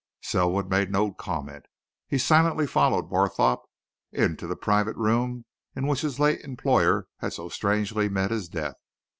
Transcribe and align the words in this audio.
Selwood 0.23 0.67
made 0.67 0.91
no 0.91 1.13
comment. 1.13 1.67
He 2.07 2.17
silently 2.17 2.65
followed 2.65 3.07
Barthorpe 3.07 3.67
into 4.11 4.47
the 4.47 4.55
private 4.55 4.95
room 4.95 5.45
in 5.75 5.85
which 5.85 6.01
his 6.01 6.19
late 6.19 6.41
employer 6.41 7.07
had 7.19 7.33
so 7.33 7.49
strangely 7.49 8.09
met 8.09 8.31
his 8.31 8.49
death. 8.49 8.77